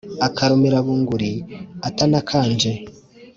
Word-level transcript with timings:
akarumira 0.27 0.77
bunguri 0.85 1.31
atanakanje 1.87 2.71